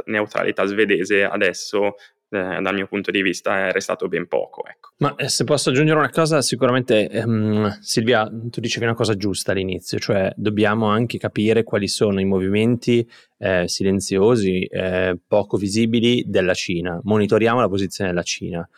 neutralità 0.07 0.64
svedese 0.64 1.25
adesso 1.25 1.97
eh, 2.30 2.60
dal 2.60 2.75
mio 2.75 2.87
punto 2.87 3.10
di 3.10 3.22
vista 3.22 3.68
è 3.68 3.72
restato 3.72 4.08
ben 4.08 4.26
poco. 4.28 4.64
Ecco. 4.66 4.90
Ma 4.99 5.14
eh, 5.16 5.28
se 5.28 5.44
posso 5.44 5.70
aggiungere 5.70 5.99
una 5.99 6.10
cosa, 6.10 6.40
sicuramente 6.42 7.08
ehm, 7.08 7.80
Silvia, 7.80 8.30
tu 8.50 8.60
dicevi 8.60 8.84
una 8.84 8.94
cosa 8.94 9.16
giusta 9.16 9.52
all'inizio, 9.52 9.99
cioè 9.99 10.32
dobbiamo 10.37 10.87
anche 10.87 11.18
capire 11.18 11.64
quali 11.64 11.88
sono 11.88 12.20
i 12.20 12.25
movimenti 12.25 13.08
eh, 13.38 13.66
silenziosi, 13.66 14.64
eh, 14.64 15.18
poco 15.26 15.56
visibili 15.56 16.25
della 16.26 16.54
Cina. 16.54 17.00
Monitoriamo 17.02 17.60
la 17.60 17.68
posizione 17.68 18.10
della 18.10 18.22
Cina. 18.22 18.68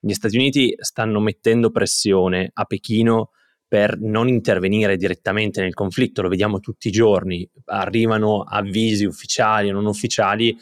Gli 0.00 0.14
Stati 0.14 0.36
Uniti 0.36 0.74
stanno 0.78 1.20
mettendo 1.20 1.70
pressione 1.70 2.50
a 2.52 2.64
Pechino 2.64 3.30
per 3.68 3.98
non 3.98 4.28
intervenire 4.28 4.96
direttamente 4.96 5.62
nel 5.62 5.72
conflitto, 5.72 6.20
lo 6.20 6.28
vediamo 6.28 6.60
tutti 6.60 6.88
i 6.88 6.90
giorni, 6.90 7.48
arrivano 7.66 8.42
avvisi 8.42 9.06
ufficiali 9.06 9.70
o 9.70 9.72
non 9.72 9.86
ufficiali 9.86 10.54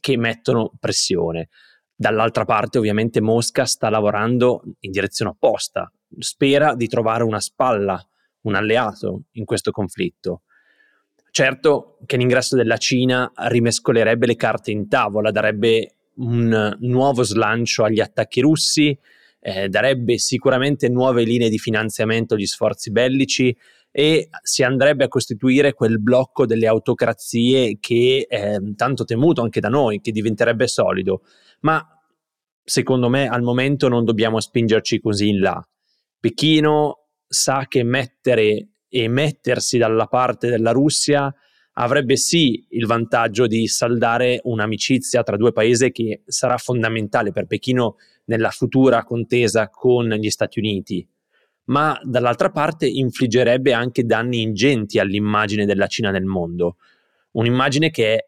che 0.00 0.16
mettono 0.16 0.72
pressione. 0.80 1.48
Dall'altra 1.98 2.44
parte 2.44 2.76
ovviamente 2.76 3.22
Mosca 3.22 3.64
sta 3.64 3.88
lavorando 3.88 4.62
in 4.80 4.90
direzione 4.90 5.30
opposta, 5.30 5.90
spera 6.18 6.74
di 6.74 6.88
trovare 6.88 7.24
una 7.24 7.40
spalla, 7.40 7.98
un 8.42 8.54
alleato 8.54 9.22
in 9.32 9.46
questo 9.46 9.70
conflitto. 9.70 10.42
Certo 11.30 11.96
che 12.04 12.18
l'ingresso 12.18 12.54
della 12.54 12.76
Cina 12.76 13.32
rimescolerebbe 13.34 14.26
le 14.26 14.36
carte 14.36 14.70
in 14.70 14.88
tavola, 14.88 15.30
darebbe 15.30 15.94
un 16.16 16.76
nuovo 16.80 17.22
slancio 17.22 17.84
agli 17.84 18.00
attacchi 18.00 18.40
russi, 18.40 18.98
eh, 19.40 19.68
darebbe 19.70 20.18
sicuramente 20.18 20.90
nuove 20.90 21.24
linee 21.24 21.48
di 21.48 21.58
finanziamento 21.58 22.34
agli 22.34 22.46
sforzi 22.46 22.90
bellici 22.90 23.56
e 23.90 24.28
si 24.42 24.62
andrebbe 24.62 25.04
a 25.04 25.08
costituire 25.08 25.72
quel 25.72 25.98
blocco 25.98 26.44
delle 26.44 26.66
autocrazie 26.66 27.78
che 27.80 28.26
è 28.28 28.56
tanto 28.74 29.04
temuto 29.04 29.40
anche 29.40 29.60
da 29.60 29.68
noi, 29.68 30.02
che 30.02 30.12
diventerebbe 30.12 30.66
solido 30.66 31.22
ma 31.60 31.84
secondo 32.62 33.08
me 33.08 33.28
al 33.28 33.42
momento 33.42 33.88
non 33.88 34.04
dobbiamo 34.04 34.40
spingerci 34.40 35.00
così 35.00 35.28
in 35.28 35.40
là. 35.40 35.66
Pechino 36.18 37.06
sa 37.26 37.66
che 37.68 37.82
mettere 37.82 38.68
e 38.88 39.08
mettersi 39.08 39.78
dalla 39.78 40.06
parte 40.06 40.48
della 40.48 40.72
Russia 40.72 41.32
avrebbe 41.78 42.16
sì 42.16 42.66
il 42.70 42.86
vantaggio 42.86 43.46
di 43.46 43.66
saldare 43.66 44.40
un'amicizia 44.42 45.22
tra 45.22 45.36
due 45.36 45.52
paesi 45.52 45.92
che 45.92 46.22
sarà 46.26 46.56
fondamentale 46.56 47.32
per 47.32 47.46
Pechino 47.46 47.96
nella 48.26 48.50
futura 48.50 49.04
contesa 49.04 49.68
con 49.68 50.08
gli 50.08 50.30
Stati 50.30 50.58
Uniti, 50.58 51.06
ma 51.64 51.98
dall'altra 52.02 52.50
parte 52.50 52.86
infliggerebbe 52.86 53.72
anche 53.72 54.04
danni 54.04 54.40
ingenti 54.40 54.98
all'immagine 54.98 55.66
della 55.66 55.86
Cina 55.86 56.10
nel 56.10 56.24
mondo, 56.24 56.76
un'immagine 57.32 57.90
che 57.90 58.14
è 58.14 58.26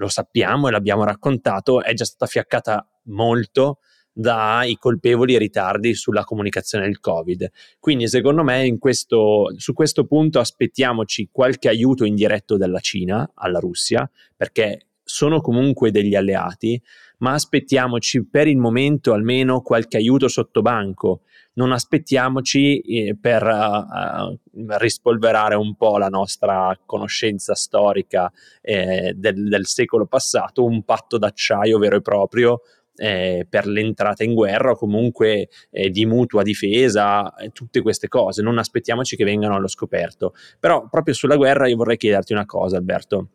lo 0.00 0.08
sappiamo 0.08 0.68
e 0.68 0.70
l'abbiamo 0.70 1.04
raccontato, 1.04 1.82
è 1.82 1.92
già 1.92 2.06
stata 2.06 2.26
fiaccata 2.26 2.86
molto 3.04 3.80
dai 4.12 4.76
colpevoli 4.76 5.36
ritardi 5.36 5.94
sulla 5.94 6.24
comunicazione 6.24 6.86
del 6.86 7.00
Covid. 7.00 7.50
Quindi, 7.78 8.08
secondo 8.08 8.42
me, 8.42 8.76
questo, 8.78 9.52
su 9.56 9.74
questo 9.74 10.06
punto 10.06 10.40
aspettiamoci 10.40 11.28
qualche 11.30 11.68
aiuto 11.68 12.04
indiretto 12.04 12.56
dalla 12.56 12.80
Cina 12.80 13.30
alla 13.34 13.58
Russia, 13.58 14.10
perché 14.34 14.86
sono 15.04 15.40
comunque 15.42 15.90
degli 15.90 16.14
alleati, 16.14 16.80
ma 17.20 17.32
aspettiamoci 17.32 18.26
per 18.26 18.46
il 18.48 18.58
momento 18.58 19.12
almeno 19.12 19.62
qualche 19.62 19.96
aiuto 19.96 20.28
sotto 20.28 20.60
banco 20.60 21.22
non 21.52 21.72
aspettiamoci 21.72 22.80
eh, 22.80 23.16
per 23.20 23.42
uh, 23.42 24.38
rispolverare 24.78 25.56
un 25.56 25.74
po' 25.74 25.98
la 25.98 26.08
nostra 26.08 26.78
conoscenza 26.86 27.54
storica 27.54 28.30
eh, 28.62 29.12
del, 29.16 29.48
del, 29.48 29.66
secolo 29.66 30.06
passato, 30.06 30.64
un 30.64 30.84
patto 30.84 31.18
d'acciaio 31.18 31.78
vero 31.78 31.96
e 31.96 32.02
proprio 32.02 32.60
eh, 32.96 33.46
per 33.48 33.66
l'entrata 33.66 34.22
in 34.24 34.34
guerra 34.34 34.70
o 34.72 34.76
comunque 34.76 35.48
di 35.70 36.04
mutua 36.06 36.42
difesa, 36.42 37.32
tutte 37.52 37.80
queste 37.80 38.08
cose. 38.08 38.42
Non 38.42 38.58
aspettiamoci 38.58 39.16
che 39.16 39.24
vengano 39.24 39.54
allo 39.54 39.68
scoperto. 39.68 40.34
Però 40.58 40.86
proprio 40.88 41.14
sulla 41.14 41.36
guerra 41.36 41.66
io 41.66 41.76
vorrei 41.76 41.96
chiederti 41.96 42.32
una 42.32 42.44
cosa, 42.44 42.76
Alberto. 42.76 43.28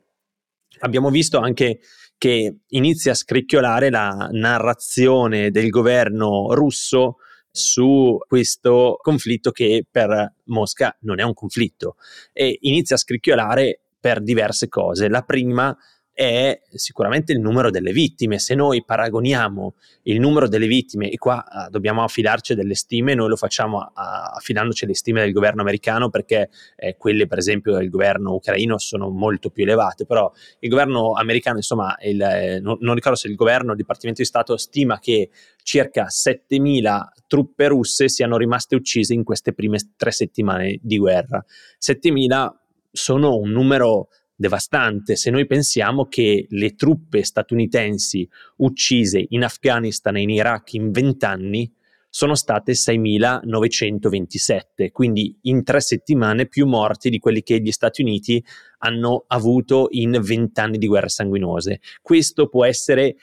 Abbiamo 0.79 1.09
visto 1.09 1.39
anche 1.39 1.79
che 2.17 2.57
inizia 2.67 3.11
a 3.11 3.15
scricchiolare 3.15 3.89
la 3.89 4.29
narrazione 4.31 5.51
del 5.51 5.69
governo 5.69 6.53
russo 6.53 7.17
su 7.51 8.17
questo 8.27 8.97
conflitto 9.01 9.51
che 9.51 9.85
per 9.89 10.33
Mosca 10.45 10.95
non 11.01 11.19
è 11.19 11.23
un 11.23 11.33
conflitto 11.33 11.95
e 12.33 12.57
inizia 12.61 12.95
a 12.95 12.99
scricchiolare 12.99 13.79
per 13.99 14.21
diverse 14.21 14.67
cose. 14.67 15.07
La 15.07 15.21
prima 15.21 15.75
è 16.15 16.61
sicuramente 16.73 17.33
il 17.33 17.41
numero 17.41 17.69
delle 17.69 17.91
vittime. 17.91 18.39
Se 18.39 18.55
noi 18.55 18.85
paragoniamo 18.85 19.75
il 20.03 20.21
numero 20.21 20.47
delle 20.47 20.65
vittime, 20.65 21.09
e 21.09 21.17
qua 21.17 21.43
uh, 21.45 21.69
dobbiamo 21.69 22.03
affidarci 22.03 22.55
delle 22.55 22.73
stime, 22.73 23.13
noi 23.15 23.27
lo 23.27 23.35
facciamo 23.35 23.79
uh, 23.79 23.91
affidandoci 23.93 24.85
alle 24.85 24.93
stime 24.93 25.21
del 25.21 25.33
governo 25.33 25.59
americano 25.59 26.09
perché 26.09 26.49
eh, 26.77 26.95
quelle 26.95 27.27
per 27.27 27.37
esempio 27.37 27.75
del 27.75 27.89
governo 27.89 28.33
ucraino 28.33 28.77
sono 28.77 29.09
molto 29.09 29.49
più 29.49 29.63
elevate, 29.63 30.05
però 30.05 30.31
il 30.59 30.69
governo 30.69 31.11
americano, 31.11 31.57
insomma, 31.57 31.97
il, 31.99 32.21
eh, 32.21 32.59
non, 32.61 32.77
non, 32.79 32.95
ricordo 32.95 33.17
se 33.17 33.27
il 33.27 33.35
governo 33.35 33.71
il 33.71 33.77
Dipartimento 33.77 34.21
di 34.21 34.27
Stato 34.27 34.55
stima 34.55 34.99
che 34.99 35.29
circa 35.63 36.05
7.000 36.05 37.07
truppe 37.27 37.67
russe 37.67 38.07
siano 38.07 38.37
rimaste 38.37 38.75
uccise 38.75 39.13
in 39.13 39.25
queste 39.25 39.51
prime 39.51 39.79
tre 39.97 40.11
settimane 40.11 40.79
di 40.81 40.97
guerra. 40.97 41.43
7.000 41.77 42.49
sono 42.91 43.35
un 43.35 43.49
numero 43.49 44.07
devastante. 44.35 45.15
Se 45.15 45.29
noi 45.29 45.45
pensiamo 45.45 46.05
che 46.07 46.45
le 46.49 46.75
truppe 46.75 47.23
statunitensi 47.23 48.27
uccise 48.57 49.25
in 49.29 49.43
Afghanistan 49.43 50.17
e 50.17 50.21
in 50.21 50.29
Iraq 50.29 50.73
in 50.73 50.91
vent'anni 50.91 51.71
sono 52.15 52.35
state 52.35 52.71
6.927, 52.71 54.91
quindi 54.93 55.37
in 55.41 55.65
tre 55.65 55.81
settimane 55.81 56.47
più 56.47 56.65
morti 56.65 57.09
di 57.09 57.19
quelli 57.19 57.43
che 57.43 57.59
gli 57.59 57.73
Stati 57.73 58.01
Uniti 58.01 58.41
hanno 58.77 59.25
avuto 59.27 59.87
in 59.89 60.17
vent'anni 60.21 60.77
di 60.77 60.87
guerre 60.87 61.09
sanguinose. 61.09 61.81
Questo 62.01 62.47
può 62.47 62.63
essere 62.63 63.17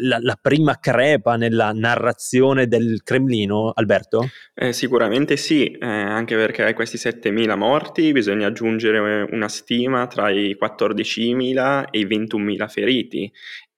la, 0.00 0.18
la, 0.20 0.36
prima 0.42 0.80
crepa 0.80 1.36
nella 1.36 1.70
narrazione 1.72 2.66
del 2.66 3.02
Cremlino, 3.04 3.70
Alberto? 3.72 4.28
Eh, 4.54 4.72
sicuramente 4.72 5.36
sì, 5.36 5.70
eh, 5.70 5.86
anche 5.86 6.34
perché 6.34 6.64
a 6.64 6.74
questi 6.74 6.96
7.000 6.96 7.56
morti 7.56 8.10
bisogna 8.10 8.48
aggiungere 8.48 9.24
una 9.30 9.48
stima 9.48 10.08
tra 10.08 10.30
i 10.30 10.56
14.000 10.60 11.84
e 11.92 11.98
i 12.00 12.06
21.000 12.06 12.68
feriti 12.68 13.32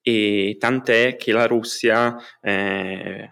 e 0.06 0.56
tant'è 0.60 1.16
che 1.16 1.32
la 1.32 1.46
Russia, 1.46 2.14
eh, 2.42 3.30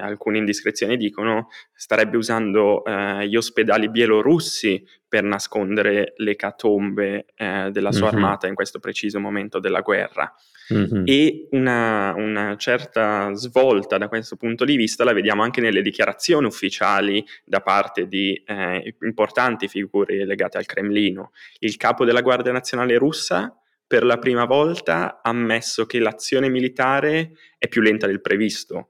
alcune 0.00 0.38
indiscrezioni 0.38 0.96
dicono, 0.96 1.48
starebbe 1.74 2.16
usando 2.16 2.84
eh, 2.84 3.26
gli 3.26 3.34
ospedali 3.34 3.90
bielorussi 3.90 4.86
per 5.08 5.24
nascondere 5.24 6.12
le 6.18 6.36
catombe 6.36 7.26
eh, 7.34 7.70
della 7.72 7.90
sua 7.90 8.06
mm-hmm. 8.06 8.14
armata 8.14 8.46
in 8.46 8.54
questo 8.54 8.78
preciso 8.78 9.18
momento 9.18 9.58
della 9.58 9.80
guerra. 9.80 10.32
Mm-hmm. 10.72 11.02
E 11.06 11.48
una, 11.50 12.14
una, 12.14 12.56
certa 12.56 13.34
svolta 13.34 13.98
da 13.98 14.06
questo 14.06 14.36
punto 14.36 14.64
di 14.64 14.76
vista 14.76 15.02
la 15.02 15.12
vediamo 15.12 15.42
anche 15.42 15.60
nelle 15.60 15.82
dichiarazioni 15.82 16.46
ufficiali 16.46 17.24
da 17.44 17.60
parte 17.62 18.06
di 18.06 18.40
eh, 18.46 18.94
importanti 19.00 19.66
figure 19.66 20.24
legate 20.24 20.56
al 20.56 20.66
Cremlino. 20.66 21.32
Il 21.58 21.76
capo 21.76 22.04
della 22.04 22.20
Guardia 22.20 22.52
Nazionale 22.52 22.96
russa 22.96 23.56
per 23.86 24.04
la 24.04 24.18
prima 24.18 24.44
volta 24.44 25.20
ha 25.22 25.30
ammesso 25.30 25.86
che 25.86 25.98
l'azione 25.98 26.48
militare 26.48 27.32
è 27.58 27.68
più 27.68 27.82
lenta 27.82 28.06
del 28.06 28.20
previsto 28.20 28.88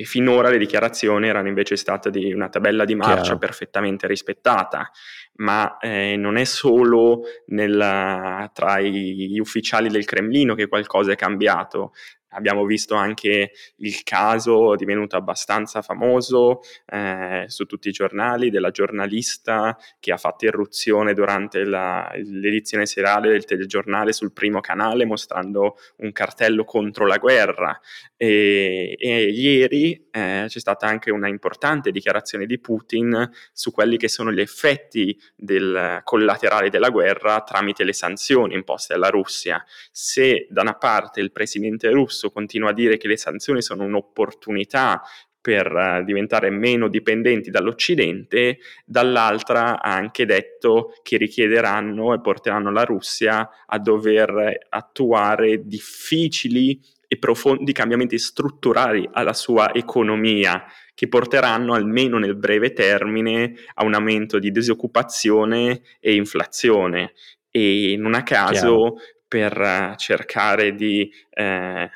e 0.00 0.04
finora 0.04 0.48
le 0.48 0.56
dichiarazioni 0.56 1.28
erano 1.28 1.48
invece 1.48 1.76
state 1.76 2.10
di 2.10 2.32
una 2.32 2.48
tabella 2.48 2.86
di 2.86 2.94
marcia 2.94 3.22
Chiaro. 3.22 3.38
perfettamente 3.38 4.06
rispettata, 4.06 4.90
ma 5.40 5.78
eh, 5.78 6.16
non 6.16 6.36
è 6.36 6.44
solo 6.44 7.22
nella, 7.46 8.50
tra 8.52 8.80
gli 8.80 9.38
ufficiali 9.38 9.88
del 9.88 10.04
Cremlino 10.04 10.54
che 10.54 10.68
qualcosa 10.68 11.12
è 11.12 11.16
cambiato, 11.16 11.92
Abbiamo 12.32 12.64
visto 12.64 12.94
anche 12.94 13.50
il 13.76 14.02
caso 14.04 14.76
divenuto 14.76 15.16
abbastanza 15.16 15.82
famoso 15.82 16.60
eh, 16.86 17.44
su 17.48 17.64
tutti 17.64 17.88
i 17.88 17.92
giornali 17.92 18.50
della 18.50 18.70
giornalista 18.70 19.76
che 19.98 20.12
ha 20.12 20.16
fatto 20.16 20.44
irruzione 20.44 21.12
durante 21.12 21.64
la, 21.64 22.08
l'edizione 22.14 22.86
serale 22.86 23.30
del 23.30 23.44
telegiornale 23.44 24.12
sul 24.12 24.32
primo 24.32 24.60
canale 24.60 25.04
mostrando 25.06 25.76
un 25.98 26.12
cartello 26.12 26.62
contro 26.64 27.04
la 27.06 27.16
guerra. 27.16 27.78
E, 28.16 28.96
e 28.96 29.22
ieri 29.30 30.06
eh, 30.12 30.44
c'è 30.46 30.58
stata 30.60 30.86
anche 30.86 31.10
una 31.10 31.26
importante 31.26 31.90
dichiarazione 31.90 32.46
di 32.46 32.60
Putin 32.60 33.28
su 33.52 33.72
quelli 33.72 33.96
che 33.96 34.08
sono 34.08 34.30
gli 34.30 34.40
effetti 34.40 35.18
del, 35.36 36.00
collaterali 36.04 36.70
della 36.70 36.90
guerra 36.90 37.42
tramite 37.42 37.84
le 37.84 37.92
sanzioni 37.92 38.54
imposte 38.54 38.94
alla 38.94 39.08
Russia. 39.08 39.64
Se 39.90 40.46
da 40.50 40.62
una 40.62 40.74
parte 40.74 41.20
il 41.20 41.32
presidente 41.32 41.90
russo 41.90 42.30
continua 42.30 42.70
a 42.70 42.74
dire 42.74 42.96
che 42.96 43.08
le 43.08 43.16
sanzioni 43.16 43.62
sono 43.62 43.84
un'opportunità 43.84 45.02
per 45.40 45.72
uh, 45.72 46.04
diventare 46.04 46.50
meno 46.50 46.88
dipendenti 46.88 47.50
dall'Occidente, 47.50 48.58
dall'altra 48.84 49.80
ha 49.80 49.94
anche 49.94 50.26
detto 50.26 50.92
che 51.02 51.16
richiederanno 51.16 52.12
e 52.12 52.20
porteranno 52.20 52.70
la 52.70 52.84
Russia 52.84 53.48
a 53.66 53.78
dover 53.78 54.66
attuare 54.68 55.66
difficili 55.66 56.78
e 57.12 57.18
profondi 57.18 57.72
cambiamenti 57.72 58.18
strutturali 58.18 59.08
alla 59.12 59.32
sua 59.32 59.74
economia, 59.74 60.64
che 61.00 61.08
porteranno 61.08 61.72
almeno 61.72 62.18
nel 62.18 62.36
breve 62.36 62.74
termine 62.74 63.54
a 63.72 63.86
un 63.86 63.94
aumento 63.94 64.38
di 64.38 64.50
disoccupazione 64.50 65.80
e 65.98 66.14
inflazione. 66.14 67.14
E 67.50 67.94
non 67.96 68.12
a 68.12 68.22
caso, 68.22 68.52
Chiaro. 68.52 68.94
per 69.26 69.58
uh, 69.58 69.96
cercare 69.96 70.74
di 70.74 71.10
eh, 71.30 71.90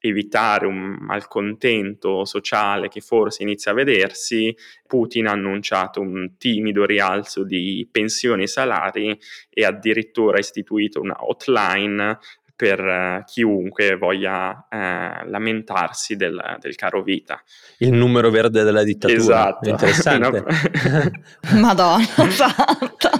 evitare 0.00 0.64
un 0.64 0.96
malcontento 1.00 2.24
sociale 2.24 2.88
che 2.88 3.02
forse 3.02 3.42
inizia 3.42 3.72
a 3.72 3.74
vedersi, 3.74 4.56
Putin 4.86 5.26
ha 5.26 5.32
annunciato 5.32 6.00
un 6.00 6.38
timido 6.38 6.86
rialzo 6.86 7.44
di 7.44 7.86
pensioni 7.92 8.44
e 8.44 8.48
salari 8.48 9.20
e 9.50 9.64
addirittura 9.66 10.38
ha 10.38 10.40
istituito 10.40 11.02
una 11.02 11.16
hotline 11.18 12.18
per 12.56 12.80
eh, 12.80 13.22
chiunque 13.26 13.96
voglia 13.96 14.66
eh, 14.70 15.28
lamentarsi 15.28 16.16
del, 16.16 16.56
del, 16.58 16.74
caro 16.74 17.02
vita. 17.02 17.40
Il 17.78 17.92
numero 17.92 18.30
verde 18.30 18.62
della 18.62 18.82
dittatura. 18.82 19.20
Esatto. 19.20 19.68
Interessante. 19.68 20.44
Madonna 21.60 22.04
santa. 22.30 23.10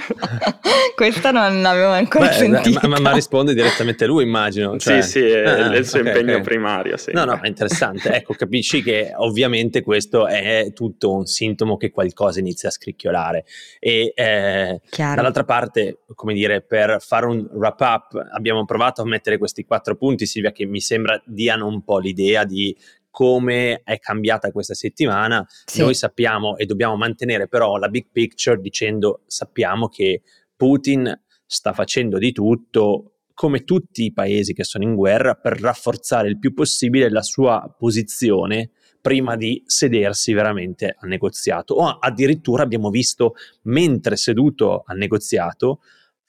Questa 0.95 1.31
non 1.31 1.61
l'avevo 1.61 1.91
ancora 1.91 2.29
Beh, 2.29 2.33
sentita. 2.33 2.89
Ma, 2.89 2.99
ma, 2.99 3.13
risponde 3.13 3.53
direttamente 3.53 4.07
lui, 4.07 4.25
immagino. 4.25 4.79
Cioè... 4.79 5.03
Sì, 5.03 5.11
sì, 5.11 5.29
è, 5.29 5.45
ah, 5.45 5.71
è 5.73 5.77
il 5.77 5.87
suo 5.87 6.01
okay, 6.01 6.13
impegno 6.13 6.33
okay. 6.33 6.45
primario. 6.45 6.97
Sì. 6.97 7.13
No, 7.13 7.25
no, 7.25 7.39
è 7.41 7.47
interessante. 7.47 8.13
ecco, 8.13 8.33
capisci 8.35 8.83
che 8.83 9.13
ovviamente 9.15 9.83
questo 9.83 10.27
è 10.27 10.73
tutto 10.75 11.13
un 11.13 11.27
sintomo 11.27 11.77
che 11.77 11.91
qualcosa 11.91 12.41
inizia 12.41 12.69
a 12.69 12.73
scricchiolare. 12.73 13.45
E 13.79 14.13
eh, 14.15 14.81
dall'altra 14.97 15.45
parte, 15.45 16.01
come 16.15 16.33
dire, 16.33 16.63
per 16.63 16.97
fare 17.01 17.27
un 17.27 17.47
wrap 17.53 17.81
up, 17.81 18.29
abbiamo 18.33 18.65
provato 18.65 19.03
a 19.03 19.05
mettere 19.05 19.26
mettere 19.27 19.39
questi 19.39 19.65
quattro 19.65 19.97
punti, 19.97 20.27
Silvia, 20.27 20.53
che 20.53 20.67
mi 20.67 20.81
sembra 20.81 21.21
diano 21.27 21.67
un 21.67 21.83
po' 21.83 21.99
l'idea 21.99 22.45
di 22.45 22.77
come 23.11 23.81
è 23.83 23.99
cambiata 23.99 24.53
questa 24.53 24.75
settimana. 24.75 25.45
Sì. 25.65 25.81
Noi 25.81 25.95
sappiamo 25.95 26.57
e 26.57 26.67
dobbiamo 26.67 26.97
mantenere 26.97 27.49
però 27.49 27.77
la 27.77 27.89
big 27.89 28.07
picture 28.13 28.61
dicendo 28.61 29.23
sappiamo 29.27 29.89
che 29.89 30.23
Putin 30.55 31.19
sta 31.45 31.73
facendo 31.73 32.19
di 32.19 32.33
tutto 32.33 33.13
come 33.35 33.65
tutti 33.65 34.05
i 34.05 34.13
paesi 34.13 34.55
che 34.55 34.65
sono 34.65 34.85
in 34.85 34.95
guerra 34.95 35.35
per 35.35 35.61
rafforzare 35.61 36.29
il 36.29 36.39
più 36.39 36.55
possibile 36.55 37.11
la 37.11 37.23
sua 37.23 37.75
posizione 37.79 38.71
prima 39.01 39.37
di 39.37 39.63
sedersi 39.67 40.33
veramente 40.33 40.97
al 40.99 41.09
negoziato 41.09 41.75
o 41.75 41.87
addirittura 41.87 42.63
abbiamo 42.63 42.89
visto 42.89 43.35
mentre 43.63 44.17
seduto 44.17 44.83
al 44.87 44.97
negoziato 44.97 45.81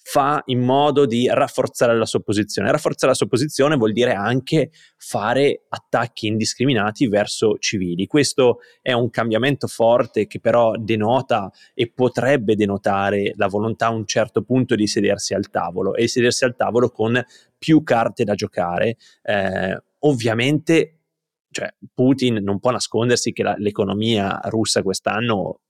fa 0.09 0.41
in 0.45 0.61
modo 0.61 1.05
di 1.05 1.27
rafforzare 1.29 1.93
la 1.93 2.05
sua 2.05 2.21
posizione. 2.21 2.71
Rafforzare 2.71 3.11
la 3.11 3.17
sua 3.17 3.27
posizione 3.27 3.75
vuol 3.75 3.91
dire 3.91 4.13
anche 4.13 4.69
fare 4.95 5.65
attacchi 5.67 6.27
indiscriminati 6.27 7.09
verso 7.09 7.57
civili. 7.59 8.07
Questo 8.07 8.59
è 8.81 8.93
un 8.93 9.09
cambiamento 9.09 9.67
forte 9.67 10.25
che 10.25 10.39
però 10.39 10.77
denota 10.77 11.51
e 11.73 11.91
potrebbe 11.93 12.55
denotare 12.55 13.33
la 13.35 13.47
volontà 13.47 13.87
a 13.87 13.91
un 13.91 14.05
certo 14.05 14.43
punto 14.43 14.75
di 14.75 14.87
sedersi 14.87 15.33
al 15.33 15.49
tavolo 15.49 15.93
e 15.93 16.07
sedersi 16.07 16.45
al 16.45 16.55
tavolo 16.55 16.89
con 16.89 17.21
più 17.57 17.83
carte 17.83 18.23
da 18.23 18.33
giocare. 18.33 18.95
Eh, 19.23 19.77
ovviamente 19.99 20.96
cioè 21.57 21.73
Putin 21.91 22.35
non 22.43 22.59
può 22.59 22.69
nascondersi 22.69 23.33
che 23.33 23.41
la, 23.41 23.55
l'economia 23.57 24.39
russa 24.43 24.83
quest'anno, 24.83 25.61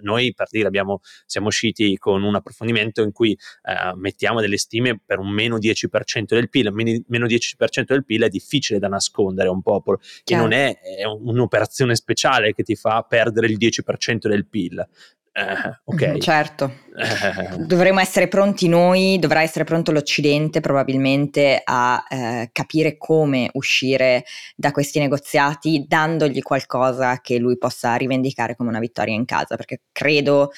noi 0.00 0.32
per 0.32 0.48
dire 0.48 0.66
abbiamo, 0.66 1.00
siamo 1.26 1.48
usciti 1.48 1.98
con 1.98 2.22
un 2.22 2.36
approfondimento 2.36 3.02
in 3.02 3.12
cui 3.12 3.32
eh, 3.32 3.94
mettiamo 3.96 4.40
delle 4.40 4.56
stime 4.56 4.98
per 5.04 5.18
un 5.18 5.28
meno 5.28 5.58
10% 5.58 6.24
del 6.24 6.48
PIL, 6.48 6.72
meno 6.72 7.26
10% 7.26 7.84
del 7.84 8.06
PIL 8.06 8.22
è 8.22 8.28
difficile 8.30 8.78
da 8.78 8.88
nascondere 8.88 9.48
a 9.48 9.52
un 9.52 9.60
popolo 9.60 10.00
Chiaro. 10.24 10.44
e 10.44 10.48
non 10.48 10.52
è, 10.56 10.80
è 10.80 11.04
un'operazione 11.04 11.94
speciale 11.96 12.54
che 12.54 12.62
ti 12.62 12.74
fa 12.74 13.02
perdere 13.02 13.48
il 13.48 13.58
10% 13.58 14.26
del 14.26 14.46
PIL, 14.46 14.88
eh, 15.32 15.80
ok. 15.84 16.18
Certo. 16.18 16.72
Eh. 16.96 17.56
Dovremmo 17.58 18.00
essere 18.00 18.26
pronti 18.26 18.66
noi, 18.68 19.18
dovrà 19.20 19.42
essere 19.42 19.64
pronto 19.64 19.92
l'Occidente 19.92 20.60
probabilmente 20.60 21.60
a 21.64 22.04
eh, 22.08 22.50
capire 22.52 22.96
come 22.98 23.48
uscire 23.52 24.24
da 24.56 24.72
questi 24.72 24.98
negoziati 24.98 25.84
dandogli 25.86 26.42
qualcosa 26.42 27.20
che 27.20 27.38
lui 27.38 27.56
possa 27.58 27.94
rivendicare 27.94 28.56
come 28.56 28.70
una 28.70 28.80
vittoria 28.80 29.14
in 29.14 29.24
casa, 29.24 29.54
perché 29.54 29.82
credo 29.92 30.50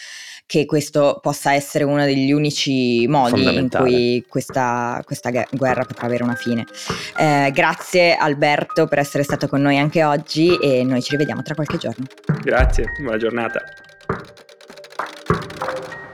che 0.47 0.65
questo 0.65 1.19
possa 1.21 1.53
essere 1.53 1.85
uno 1.85 2.05
degli 2.05 2.33
unici 2.33 3.07
modi 3.07 3.55
in 3.55 3.69
cui 3.69 4.25
questa, 4.27 5.01
questa, 5.05 5.31
guerra 5.51 5.85
potrà 5.85 6.07
avere 6.07 6.25
una 6.25 6.35
fine. 6.35 6.65
Eh, 7.19 7.51
grazie 7.53 8.17
Alberto 8.17 8.87
per 8.87 8.99
essere 8.99 9.23
stato 9.23 9.49
con 9.49 9.61
noi 9.61 9.79
anche 9.79 10.03
oggi 10.03 10.57
e 10.59 10.83
noi 10.83 11.03
ci 11.03 11.11
rivediamo 11.11 11.43
tra 11.43 11.55
qualche 11.55 11.77
giorno. 11.77 12.07
Grazie, 12.43 12.87
buona 12.99 13.19
giornata. 13.19 13.63
Thank 15.03 15.31
you. 15.31 16.12